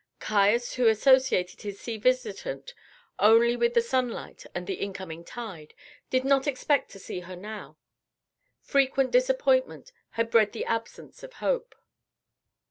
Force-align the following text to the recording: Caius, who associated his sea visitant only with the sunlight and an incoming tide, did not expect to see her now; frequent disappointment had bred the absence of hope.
Caius, 0.19 0.73
who 0.73 0.87
associated 0.87 1.61
his 1.61 1.79
sea 1.79 1.97
visitant 1.97 2.73
only 3.19 3.55
with 3.55 3.75
the 3.75 3.83
sunlight 3.83 4.47
and 4.55 4.67
an 4.67 4.75
incoming 4.75 5.23
tide, 5.23 5.75
did 6.09 6.25
not 6.25 6.47
expect 6.47 6.89
to 6.89 6.97
see 6.99 7.19
her 7.19 7.35
now; 7.35 7.77
frequent 8.63 9.11
disappointment 9.11 9.91
had 10.17 10.31
bred 10.31 10.53
the 10.53 10.65
absence 10.65 11.21
of 11.21 11.33
hope. 11.33 11.75